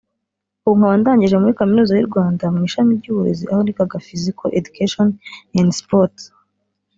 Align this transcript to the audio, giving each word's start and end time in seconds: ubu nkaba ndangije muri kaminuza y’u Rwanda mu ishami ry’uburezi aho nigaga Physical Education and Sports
ubu 0.65 0.73
nkaba 0.77 0.95
ndangije 0.99 1.35
muri 1.37 1.57
kaminuza 1.59 1.93
y’u 1.95 2.09
Rwanda 2.09 2.43
mu 2.53 2.59
ishami 2.67 2.91
ry’uburezi 2.99 3.43
aho 3.51 3.61
nigaga 3.63 3.97
Physical 4.07 4.49
Education 4.59 5.07
and 5.59 5.69
Sports 5.79 6.23